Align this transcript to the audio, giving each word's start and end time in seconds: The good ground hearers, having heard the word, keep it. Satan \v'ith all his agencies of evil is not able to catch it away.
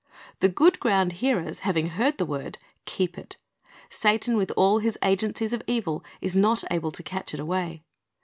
The 0.39 0.49
good 0.49 0.79
ground 0.79 1.11
hearers, 1.21 1.59
having 1.59 1.89
heard 1.89 2.17
the 2.17 2.25
word, 2.25 2.57
keep 2.85 3.19
it. 3.19 3.37
Satan 3.91 4.35
\v'ith 4.35 4.51
all 4.57 4.79
his 4.79 4.97
agencies 5.03 5.53
of 5.53 5.61
evil 5.67 6.03
is 6.21 6.35
not 6.35 6.63
able 6.71 6.89
to 6.89 7.03
catch 7.03 7.35
it 7.35 7.39
away. 7.39 7.83